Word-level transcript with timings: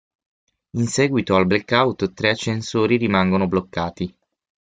In 0.79 0.87
seguito 0.87 1.35
al 1.35 1.45
blackout 1.45 2.11
tre 2.15 2.31
ascensori 2.31 2.97
rimangono 2.97 3.45
bloccati. 3.47 4.11